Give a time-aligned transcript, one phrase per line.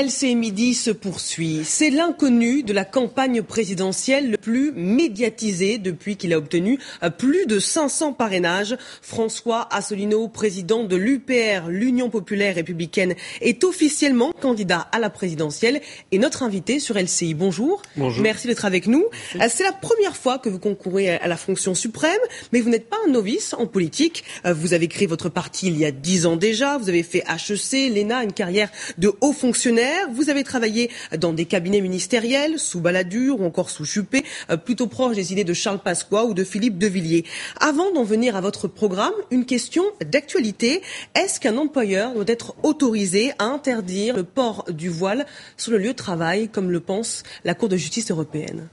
[0.00, 1.60] LCI Midi se poursuit.
[1.64, 7.44] C'est l'inconnu de la campagne présidentielle le plus médiatisé depuis qu'il a obtenu euh, plus
[7.44, 8.78] de 500 parrainages.
[9.02, 16.18] François Asselineau, président de l'UPR, l'Union populaire républicaine, est officiellement candidat à la présidentielle et
[16.18, 17.34] notre invité sur LCI.
[17.34, 17.82] Bonjour.
[17.98, 18.22] Bonjour.
[18.22, 19.04] Merci d'être avec nous.
[19.34, 22.20] Euh, c'est la première fois que vous concourez à la fonction suprême,
[22.52, 24.24] mais vous n'êtes pas un novice en politique.
[24.46, 26.78] Euh, vous avez créé votre parti il y a dix ans déjà.
[26.78, 31.44] Vous avez fait HEC, l'ENA, une carrière de haut fonctionnaire vous avez travaillé dans des
[31.44, 35.80] cabinets ministériels, sous Balladur ou encore sous Juppé, euh, plutôt proche des idées de Charles
[35.80, 37.24] Pasqua ou de Philippe Devilliers.
[37.60, 40.82] Avant d'en venir à votre programme, une question d'actualité.
[41.14, 45.26] Est-ce qu'un employeur doit être autorisé à interdire le port du voile
[45.56, 48.68] sur le lieu de travail, comme le pense la Cour de justice européenne?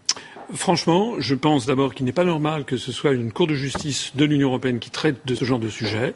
[0.54, 4.14] Franchement, je pense d'abord qu'il n'est pas normal que ce soit une Cour de justice
[4.16, 6.14] de l'Union européenne qui traite de ce genre de sujet.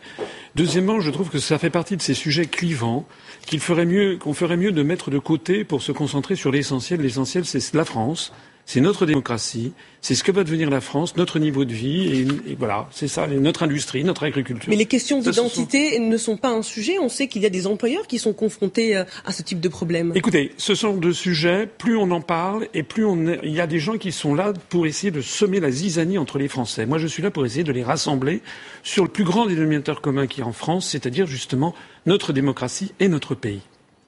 [0.56, 3.06] Deuxièmement, je trouve que ça fait partie de ces sujets clivants
[3.46, 7.02] qu'il ferait mieux, qu'on ferait mieux de mettre de côté pour se concentrer sur l'essentiel.
[7.02, 8.32] L'essentiel, c'est la France,
[8.66, 12.56] c'est notre démocratie, c'est ce que va devenir la France, notre niveau de vie, et,
[12.56, 14.70] voilà, c'est ça, notre industrie, notre agriculture.
[14.70, 16.98] Mais les questions d'identité ne sont pas un sujet.
[17.00, 19.70] On sait qu'il y a des employeurs qui sont confrontés euh, à ce type de
[19.70, 20.12] problème.
[20.16, 23.68] Écoutez, ce sont de sujets, plus on en parle, et plus on il y a
[23.68, 26.86] des gens qui sont là pour essayer de semer la zizanie entre les Français.
[26.86, 28.42] Moi, je suis là pour essayer de les rassembler
[28.84, 33.08] sur le plus grand dénominateur commun qui est en France, c'est-à-dire justement notre démocratie et
[33.08, 33.62] notre pays.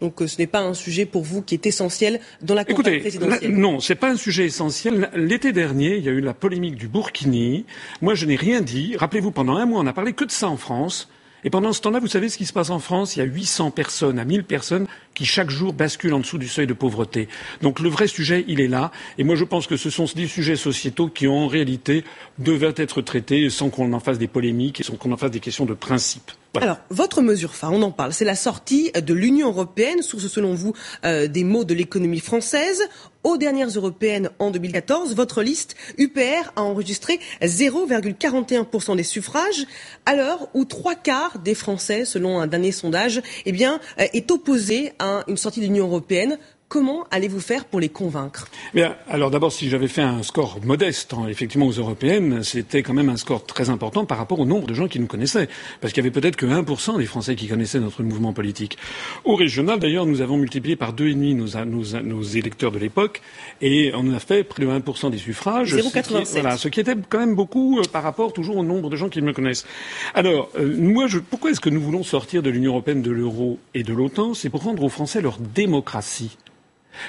[0.04, 3.00] Donc euh, ce n'est pas un sujet pour vous qui est essentiel dans la campagne
[3.00, 3.56] présidentielle.
[3.56, 5.10] non, ce n'est pas un sujet essentiel.
[5.16, 7.66] L'été dernier, il y a eu la polémique du Burkini.
[8.02, 8.98] Moi, je n'ai rien dit.
[8.98, 11.08] Rappelez-vous, pendant un mois, on n'a parlé que de ça en France.
[11.46, 13.16] Et pendant ce temps-là, vous savez ce qui se passe en France?
[13.16, 16.50] Il y a 800 personnes à 1000 personnes qui chaque jour basculent en dessous du
[16.50, 17.30] seuil de pauvreté.
[17.62, 18.92] Donc le vrai sujet, il est là.
[19.18, 22.04] Et moi, je pense que ce sont des sujets sociétaux qui, en réalité,
[22.40, 25.40] devaient être traités sans qu'on en fasse des polémiques et sans qu'on en fasse des
[25.40, 26.30] questions de principe.
[26.62, 30.54] Alors, votre mesure phare, on en parle, c'est la sortie de l'Union européenne, source selon
[30.54, 32.84] vous euh, des mots de l'économie française.
[33.24, 39.66] Aux dernières européennes en 2014, votre liste UPR a enregistré 0,41% des suffrages,
[40.06, 44.30] à l'heure où trois quarts des Français, selon un dernier sondage, eh bien, euh, est
[44.30, 46.38] opposé à une sortie de l'Union européenne.
[46.74, 48.48] Comment allez-vous faire pour les convaincre?
[48.74, 52.96] Bien, alors d'abord, si j'avais fait un score modeste, hein, effectivement, aux européennes, c'était quand
[52.96, 55.50] même un score très important par rapport au nombre de gens qui nous connaissaient.
[55.82, 58.80] Parce qu'il y avait peut-être que 1% des Français qui connaissaient notre mouvement politique.
[59.24, 62.80] Au régional, d'ailleurs, nous avons multiplié par deux et demi nos, nos, nos électeurs de
[62.80, 63.22] l'époque
[63.62, 65.76] et on a fait près de 1% des suffrages.
[65.76, 66.42] 0,87.
[66.42, 69.10] Voilà, ce qui était quand même beaucoup euh, par rapport toujours au nombre de gens
[69.10, 69.68] qui me connaissent.
[70.16, 73.60] Alors, euh, moi, je, pourquoi est-ce que nous voulons sortir de l'Union européenne, de l'euro
[73.76, 74.34] et de l'OTAN?
[74.34, 76.36] C'est pour rendre aux Français leur démocratie.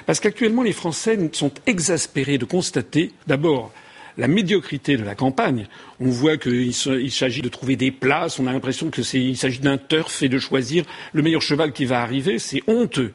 [0.07, 3.73] Parce qu'actuellement, les Français sont exaspérés de constater, d'abord,
[4.17, 5.67] la médiocrité de la campagne.
[6.01, 10.23] On voit qu'il s'agit de trouver des places, on a l'impression qu'il s'agit d'un turf
[10.23, 12.39] et de choisir le meilleur cheval qui va arriver.
[12.39, 13.13] C'est honteux.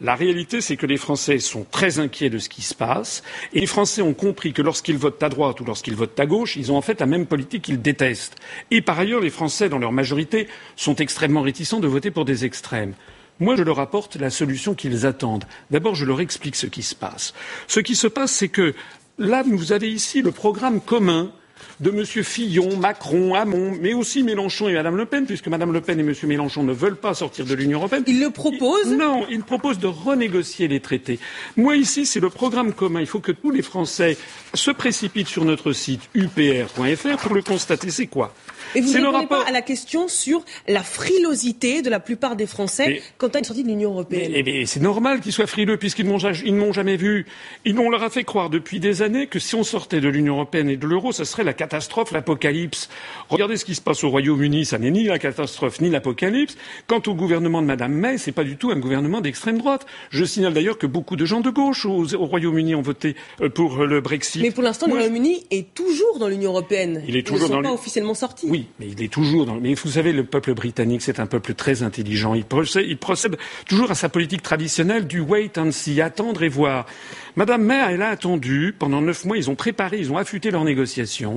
[0.00, 3.22] La réalité, c'est que les Français sont très inquiets de ce qui se passe,
[3.52, 6.56] et les Français ont compris que lorsqu'ils votent à droite ou lorsqu'ils votent à gauche,
[6.56, 8.34] ils ont en fait la même politique qu'ils détestent.
[8.72, 12.44] Et par ailleurs, les Français, dans leur majorité, sont extrêmement réticents de voter pour des
[12.44, 12.94] extrêmes.
[13.40, 15.44] Moi, je leur apporte la solution qu'ils attendent.
[15.70, 17.34] D'abord, je leur explique ce qui se passe.
[17.66, 18.74] Ce qui se passe, c'est que
[19.18, 21.32] là, vous avez ici le programme commun
[21.80, 22.04] de M.
[22.04, 26.02] Fillon, Macron, Hamon, mais aussi Mélenchon et Mme Le Pen, puisque Mme Le Pen et
[26.02, 26.14] M.
[26.24, 28.04] Mélenchon ne veulent pas sortir de l'Union européenne.
[28.06, 31.18] Ils le proposent Non, ils proposent de renégocier les traités.
[31.56, 33.00] Moi, ici, c'est le programme commun.
[33.00, 34.16] Il faut que tous les Français
[34.54, 37.90] se précipitent sur notre site upr.fr pour le constater.
[37.90, 38.34] C'est quoi
[38.74, 42.46] et vous ne répondez pas à la question sur la frilosité de la plupart des
[42.46, 44.66] Français quant à une sortie de l'Union européenne.
[44.66, 47.26] C'est normal qu'ils soient frileux puisqu'ils ne m'ont jamais vu.
[47.64, 50.34] Ils on leur a fait croire depuis des années que si on sortait de l'Union
[50.34, 52.88] européenne et de l'euro, ce serait la catastrophe, l'apocalypse.
[53.28, 56.56] Regardez ce qui se passe au Royaume-Uni, ça n'est ni la catastrophe ni l'apocalypse.
[56.86, 59.86] Quant au gouvernement de Mme May, c'est pas du tout un gouvernement d'extrême droite.
[60.10, 63.84] Je signale d'ailleurs que beaucoup de gens de gauche au, Royaume-Uni ont voté euh, pour
[63.84, 64.42] le Brexit.
[64.42, 67.02] Mais pour l'instant, le Royaume-Uni est toujours dans l'Union européenne.
[67.06, 68.46] Il est toujours Ils ne sont pas officiellement sortis.
[68.48, 69.56] Oui, mais il est toujours dans.
[69.56, 72.34] Mais vous savez, le peuple britannique, c'est un peuple très intelligent.
[72.34, 73.36] Il procède, il procède
[73.66, 76.86] toujours à sa politique traditionnelle du wait and see, attendre et voir.
[77.34, 79.38] Madame May, elle a attendu pendant neuf mois.
[79.38, 81.31] Ils ont préparé, ils ont affûté leurs négociations.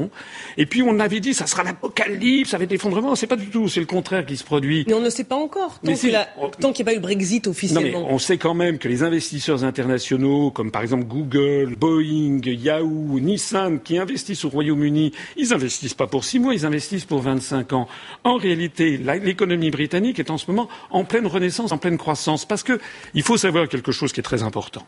[0.57, 3.15] Et puis on avait dit, ça sera l'apocalypse, ça va être l'effondrement.
[3.15, 3.67] C'est pas du tout.
[3.69, 4.85] C'est le contraire qui se produit.
[4.87, 5.79] Mais on ne sait pas encore.
[5.79, 7.99] Tant qu'il n'y a, pas eu le Brexit officiellement.
[7.99, 12.41] Non, mais on sait quand même que les investisseurs internationaux, comme par exemple Google, Boeing,
[12.43, 17.21] Yahoo, Nissan, qui investissent au Royaume-Uni, ils investissent pas pour six mois, ils investissent pour
[17.21, 17.87] 25 ans.
[18.23, 22.63] En réalité, l'économie britannique est en ce moment en pleine renaissance, en pleine croissance, parce
[22.63, 24.85] qu'il faut savoir quelque chose qui est très important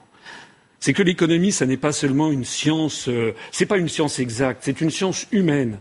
[0.80, 4.62] c'est que l'économie, ce n'est pas seulement une science, euh, c'est pas une science exacte,
[4.64, 5.80] c'est une science humaine.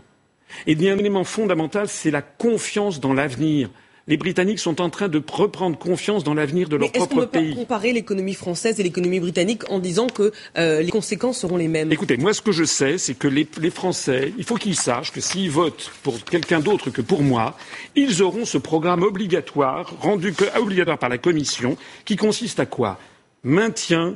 [0.65, 3.69] Et un élément fondamental, c'est la confiance dans l'avenir.
[4.07, 7.09] les Britanniques sont en train de reprendre confiance dans l'avenir de leur propre pays.
[7.09, 10.91] Est-ce qu'on peut pas comparer l'économie française et l'économie britannique en disant que euh, les
[10.91, 11.91] conséquences seront les mêmes?
[11.91, 15.19] Écoutez, moi ce que je sais, c'est que les, Français, il faut qu'ils sachent que
[15.19, 17.57] s'ils votent pour quelqu'un d'autre que pour moi,
[17.95, 22.97] ils auront ce programme obligatoire, rendu obligatoire par la Commission, qui consiste à quoi?
[23.43, 24.15] Maintien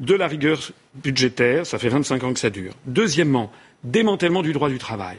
[0.00, 0.60] de la rigueur
[0.94, 2.74] budgétaire, ça fait 25 ans que ça dure.
[2.86, 3.50] Deuxièmement,
[3.82, 5.18] démantèlement du droit du travail.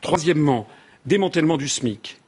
[0.00, 0.66] Troisièmement,
[1.06, 2.18] démantèlement du SMIC.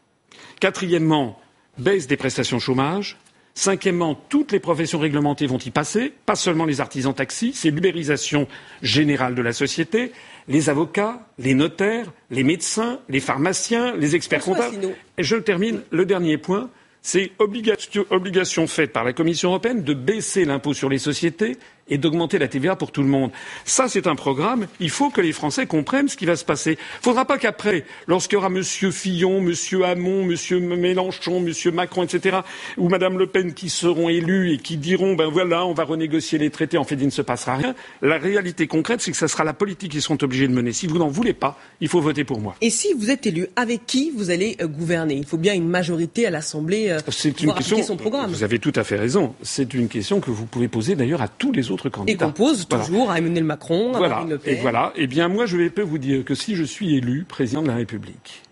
[0.60, 1.40] Quatrièmement,
[1.78, 3.18] baisse des prestations chômage.
[3.54, 8.48] Cinquièmement, toutes les professions réglementées vont y passer, pas seulement les artisans taxis, c'est l'ubérisation
[8.80, 10.12] générale de la société,
[10.48, 14.78] les avocats, les notaires, les médecins, les pharmaciens, les experts comptables.
[15.18, 16.70] Et je termine, le dernier point,
[17.02, 21.58] c'est obligation, obligation faite par la Commission européenne de baisser l'impôt sur les sociétés
[21.88, 23.30] et d'augmenter la TVA pour tout le monde.
[23.64, 24.66] Ça, c'est un programme.
[24.80, 26.72] Il faut que les Français comprennent ce qui va se passer.
[26.72, 28.62] Il ne faudra pas qu'après, lorsqu'il y aura M.
[28.62, 29.54] Fillon, M.
[29.84, 30.76] Hamon, M.
[30.76, 31.74] Mélenchon, M.
[31.74, 32.38] Macron, etc.,
[32.76, 36.38] ou Mme Le Pen qui seront élus et qui diront, ben voilà, on va renégocier
[36.38, 37.74] les traités, en fait, il ne se passera rien.
[38.00, 40.72] La réalité concrète, c'est que ce sera la politique qu'ils seront obligés de mener.
[40.72, 42.56] Si vous n'en voulez pas, il faut voter pour moi.
[42.60, 45.14] Et si vous êtes élu, avec qui vous allez euh, gouverner?
[45.14, 48.30] Il faut bien une majorité à l'Assemblée euh, pour appliquer son programme.
[48.30, 49.34] Vous avez tout à fait raison.
[49.42, 52.66] C'est une question que vous pouvez poser d'ailleurs à tous les autres et qu'on pose
[52.68, 54.54] toujours à Emmanuel Macron, à Marine Le Pen.
[54.54, 54.92] Et voilà.
[54.96, 57.76] Eh bien, moi, je vais vous dire que si je suis élu président de la
[57.76, 58.42] République,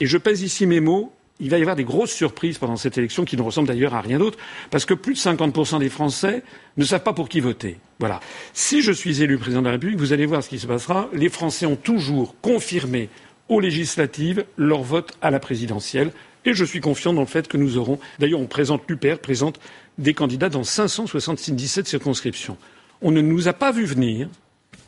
[0.00, 2.96] et je pèse ici mes mots, il va y avoir des grosses surprises pendant cette
[2.96, 4.38] élection qui ne ressemblent d'ailleurs à rien d'autre,
[4.70, 6.42] parce que plus de 50% des Français
[6.76, 7.78] ne savent pas pour qui voter.
[7.98, 8.20] Voilà.
[8.52, 11.08] Si je suis élu président de la République, vous allez voir ce qui se passera.
[11.12, 13.08] Les Français ont toujours confirmé
[13.48, 16.10] aux législatives leur vote à la présidentielle.
[16.46, 17.98] Et je suis confiant dans le fait que nous aurons.
[18.20, 19.58] D'ailleurs, on présente l'UPR, présente
[19.98, 22.56] des candidats dans 577 circonscriptions.
[23.02, 24.28] On ne nous a pas vu venir,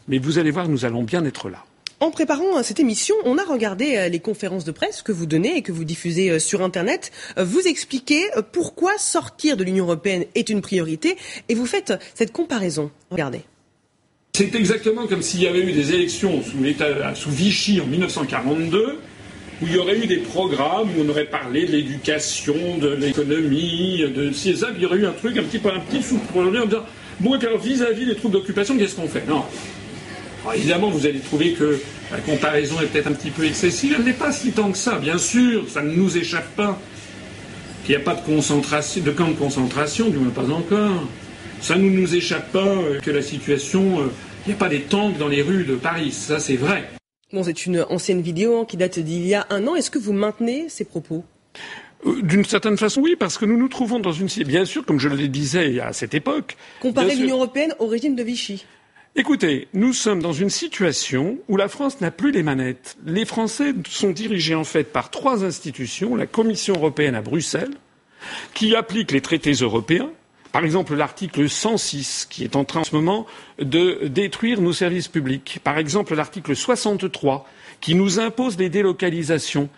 [0.06, 1.64] mais vous allez voir, nous allons bien être là.
[1.99, 5.26] En préparant euh, cette émission, on a regardé euh, les conférences de presse que vous
[5.26, 7.10] donnez et que vous diffusez euh, sur Internet.
[7.37, 8.22] Vous expliquez
[8.52, 11.16] pourquoi sortir de l'Union européenne est une priorité
[11.49, 12.93] et vous faites cette comparaison.
[13.10, 13.40] Regardez.
[14.32, 16.58] C'est exactement comme s'il y avait eu des élections sous,
[17.16, 19.00] sous Vichy en 1942
[19.60, 24.05] où il y aurait eu des programmes où on aurait parlé de l'éducation, de l'économie,
[24.14, 26.84] de ça, il y aurait eu un truc, un petit, un petit sous-projet en disant
[27.20, 29.25] Bon, et alors vis-à-vis des troupes d'occupation, qu'est-ce qu'on fait?
[29.26, 29.44] Non.
[30.55, 31.81] évidemment, vous allez trouver que
[32.12, 33.96] la comparaison est peut-être un petit peu excessive.
[33.99, 36.81] Elle n'est pas si tant que ça, bien sûr, ça ne nous échappe pas.
[37.84, 41.08] Qu'il n'y a pas de, concentration, de camp de concentration, du moins pas encore.
[41.60, 44.00] Ça ne nous échappe pas euh, que la situation.
[44.00, 44.12] Euh,
[44.46, 46.88] il n'y a pas des tanks dans les rues de Paris, ça c'est vrai.
[47.32, 49.75] Bon, c'est une ancienne vidéo hein, qui date d'il y a un an.
[49.75, 51.25] Est-ce que vous maintenez ces propos?
[52.06, 54.98] Euh, d'une certaine façon, oui, parce que nous nous trouvons dans une bien sûr, comme
[54.98, 56.56] je le disais à cette époque.
[56.80, 58.64] Comparer l'Union européenne au régime de Vichy.
[59.14, 62.96] Écoutez, nous sommes dans une situation où la France n'a plus les manettes.
[63.04, 67.74] Les Français sont dirigés en fait par trois institutions la Commission européenne à Bruxelles,
[68.54, 70.10] qui applique les traités européens,
[70.52, 73.26] par exemple, l'article 106, qui est en train en ce moment
[73.58, 75.60] de détruire nos services publics.
[75.62, 77.46] Par exemple, l'article 63,
[77.80, 79.68] qui nous impose des délocalisations.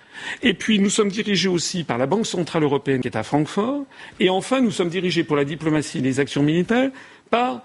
[0.43, 3.85] Et puis, nous sommes dirigés aussi par la Banque centrale européenne, qui est à Francfort.
[4.21, 6.91] Et enfin, nous sommes dirigés pour la diplomatie et les actions militaires
[7.31, 7.63] par,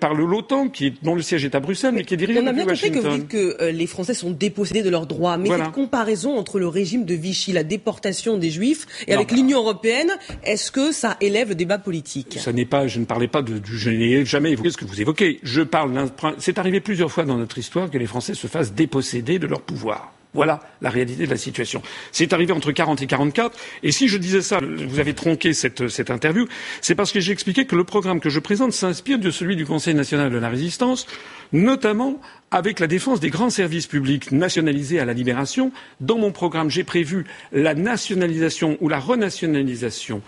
[0.00, 2.40] par le l'OTAN, qui dont le siège est à Bruxelles, mais, qui est dirigé.
[2.40, 5.06] On a bien compris que vous dites que euh, les Français sont dépossédés de leurs
[5.06, 9.30] droits, mais cette comparaison entre le régime de Vichy, la déportation des Juifs, et avec
[9.30, 10.10] l'Union européenne,
[10.42, 12.38] est-ce que ça élève le débat politique?
[12.40, 14.84] Ça n'est pas, je ne parlais pas de, du, je n'ai jamais évoqué ce que
[14.84, 15.40] vous évoquez.
[15.42, 15.92] Je parle
[16.38, 19.60] c'est arrivé plusieurs fois dans notre histoire que les Français se fassent déposséder de leur
[19.60, 20.13] pouvoir.
[20.34, 21.80] Voilà la réalité de la situation.
[22.12, 23.56] C'est arrivé entre 40 et 44.
[23.82, 26.46] Et si je disais ça, vous avez tronqué cette, cette interview,
[26.80, 29.64] c'est parce que j'ai expliqué que le programme que je présente s'inspire de celui du
[29.64, 31.06] Conseil national de la résistance,
[31.52, 35.72] notamment avec la défense des grands services publics nationalisés à la libération.
[36.00, 40.20] Dans mon programme, j'ai prévu la nationalisation ou la renationalisation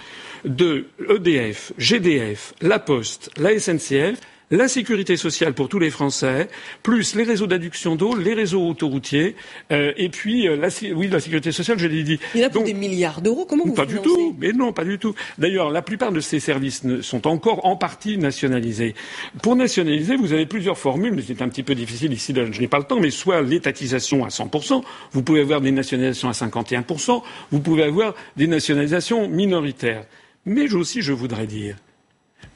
[0.44, 4.20] de EDF, GDF, La Poste, la SNCF,
[4.50, 6.48] la sécurité sociale pour tous les Français,
[6.82, 9.34] plus les réseaux d'adduction d'eau, les réseaux autoroutiers,
[9.72, 12.20] euh, et puis euh, la, oui, la sécurité sociale, je l'ai dit.
[12.34, 13.44] Il y a pour des milliards d'euros.
[13.44, 14.36] Comment vous Pas du tout.
[14.38, 15.14] Mais non, pas du tout.
[15.38, 18.94] D'ailleurs, la plupart de ces services sont encore en partie nationalisés.
[19.42, 22.32] Pour nationaliser, vous avez plusieurs formules, mais c'est un petit peu difficile ici.
[22.34, 26.28] Je n'ai pas le temps, mais soit l'étatisation à 100%, vous pouvez avoir des nationalisations
[26.28, 30.04] à 51%, vous pouvez avoir des nationalisations minoritaires.
[30.44, 31.76] Mais aussi, je voudrais dire,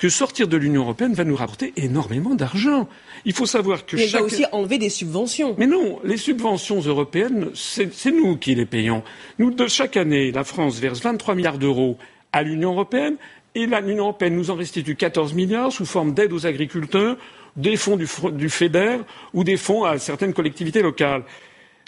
[0.00, 2.88] que sortir de l'Union européenne va nous rapporter énormément d'argent.
[3.26, 4.21] Il faut savoir que Mais chaque...
[4.23, 5.54] va aussi enlever des subventions.
[5.59, 9.02] Mais non, les subventions européennes, c'est nous qui les payons.
[9.38, 11.99] Nous, de chaque année, la France verse 23 milliards d'euros
[12.33, 13.16] à l'Union européenne
[13.54, 17.19] et l'Union européenne nous en restitue 14 milliards sous forme d'aide aux agriculteurs,
[17.57, 18.99] des fonds du, du FEDER
[19.35, 21.25] ou des fonds à certaines collectivités locales.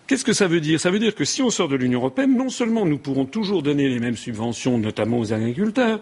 [0.07, 0.81] Qu'est-ce que ça veut dire?
[0.81, 3.63] Ça veut dire que si on sort de l'Union européenne, non seulement nous pourrons toujours
[3.63, 6.01] donner les mêmes subventions, notamment aux agriculteurs,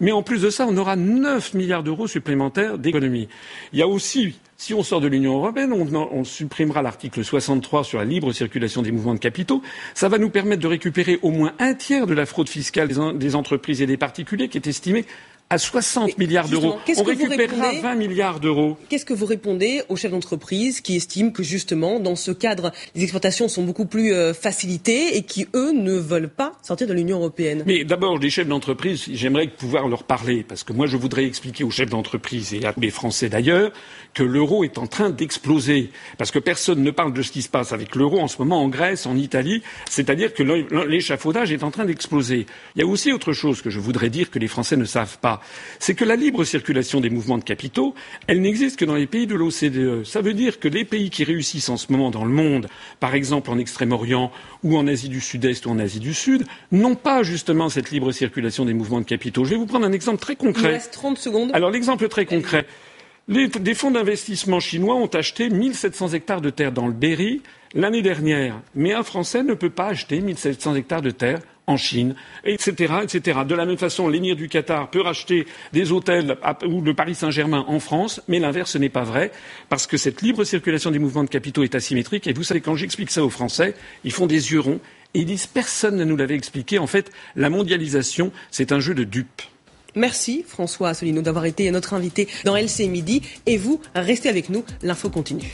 [0.00, 3.28] mais en plus de ça, on aura 9 milliards d'euros supplémentaires d'économie.
[3.72, 7.98] Il y a aussi, si on sort de l'Union européenne, on, supprimera l'article 63 sur
[7.98, 9.62] la libre circulation des mouvements de capitaux.
[9.94, 13.36] Ça va nous permettre de récupérer au moins un tiers de la fraude fiscale des
[13.36, 15.04] entreprises et des particuliers qui est estimée
[15.52, 16.78] à 60 milliards d'euros.
[16.96, 18.78] On récupérera 20 milliards d'euros.
[18.88, 23.02] Qu'est-ce que vous répondez aux chefs d'entreprise qui estiment que justement, dans ce cadre, les
[23.02, 27.18] exportations sont beaucoup plus euh, facilitées et qui, eux, ne veulent pas sortir de l'Union
[27.18, 27.64] européenne?
[27.66, 31.64] Mais d'abord, les chefs d'entreprise, j'aimerais pouvoir leur parler, parce que moi, je voudrais expliquer
[31.64, 33.72] aux chefs d'entreprise et à les Français d'ailleurs
[34.14, 37.50] que l'euro est en train d'exploser, parce que personne ne parle de ce qui se
[37.50, 41.70] passe avec l'euro en ce moment en Grèce, en Italie, c'est-à-dire que l'échafaudage est en
[41.70, 42.46] train d'exploser.
[42.74, 45.18] Il y a aussi autre chose que je voudrais dire que les Français ne savent
[45.18, 45.41] pas
[45.78, 47.94] c'est que la libre circulation des mouvements de capitaux,
[48.26, 50.04] elle n'existe que dans les pays de l'OCDE.
[50.04, 52.68] Ça veut dire que les pays qui réussissent en ce moment dans le monde,
[53.00, 54.30] par exemple en Extrême-Orient
[54.62, 58.12] ou en Asie du Sud-Est ou en Asie du Sud, n'ont pas justement cette libre
[58.12, 59.44] circulation des mouvements de capitaux.
[59.44, 60.68] Je vais vous prendre un exemple très concret.
[60.68, 61.50] Il reste 30 secondes.
[61.54, 62.66] Alors l'exemple très concret.
[63.28, 67.42] des fonds d'investissement chinois ont acheté 1700 hectares de terre dans le Berry
[67.74, 68.60] l'année dernière.
[68.74, 71.40] Mais un Français ne peut pas acheter 1700 hectares de terre
[71.72, 72.14] en Chine,
[72.44, 73.40] etc., etc.
[73.46, 76.36] De la même façon, l'émir du Qatar peut racheter des hôtels
[76.66, 79.32] ou le Paris Saint-Germain en France, mais l'inverse n'est pas vrai,
[79.68, 82.26] parce que cette libre circulation des mouvements de capitaux est asymétrique.
[82.26, 83.74] Et vous savez, quand j'explique ça aux Français,
[84.04, 84.80] ils font des yeux ronds
[85.14, 86.78] et ils disent personne ne nous l'avait expliqué.
[86.78, 89.42] En fait, la mondialisation, c'est un jeu de dupes.
[89.94, 93.22] Merci François Asselineau d'avoir été notre invité dans LC Midi.
[93.46, 95.52] Et vous, restez avec nous, l'info continue.